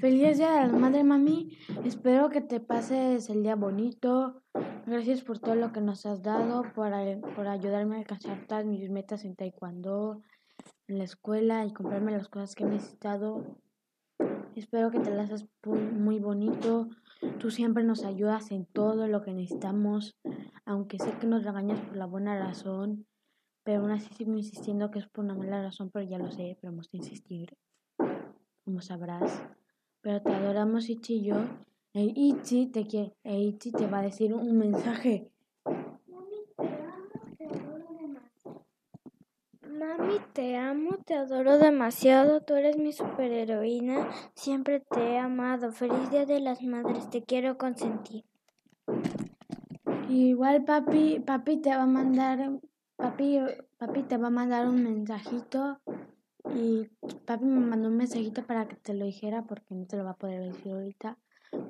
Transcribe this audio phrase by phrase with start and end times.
[0.00, 1.58] Feliz Día de la Madre, mami.
[1.84, 4.44] Espero que te pases el día bonito.
[4.86, 9.24] Gracias por todo lo que nos has dado, por, ayudarme a alcanzar todas mis metas
[9.24, 10.22] en taekwondo,
[10.86, 13.44] en la escuela y comprarme las cosas que he necesitado.
[14.54, 16.90] Espero que te las hagas muy bonito.
[17.40, 20.16] Tú siempre nos ayudas en todo lo que necesitamos,
[20.64, 23.04] aunque sé que nos regañas por la buena razón,
[23.64, 26.56] pero aún así sigo insistiendo que es por una mala razón, pero ya lo sé,
[26.60, 27.56] pero vamos a insistir,
[28.64, 29.42] como sabrás.
[30.08, 31.36] Pero te adoramos, Ichi y yo.
[31.92, 35.30] E Ichi te, quiere, e Ichi te va a decir un mensaje.
[39.60, 42.40] Mami, te amo, te adoro demasiado.
[42.40, 44.08] Tú eres mi superheroína.
[44.34, 45.72] Siempre te he amado.
[45.72, 47.10] Feliz Día de las Madres.
[47.10, 48.24] Te quiero consentir.
[50.08, 52.58] Igual papi, papi te va a mandar,
[52.96, 53.40] papi,
[53.76, 55.82] papi te va a mandar un mensajito
[56.54, 56.88] y
[57.26, 60.10] papi me mandó un mensajito para que te lo dijera porque no te lo va
[60.10, 61.18] a poder decir ahorita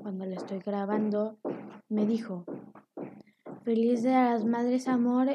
[0.03, 1.39] cuando lo estoy grabando.
[1.89, 2.45] Me dijo,
[3.65, 5.29] feliz de las madres amor.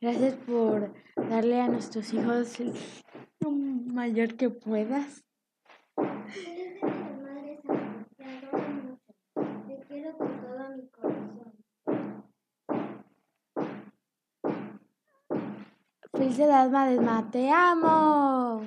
[0.00, 2.58] Gracias por darle a nuestros hijos
[3.40, 5.24] lo mayor que puedas.
[16.22, 18.62] Felicidades, madres, te amo.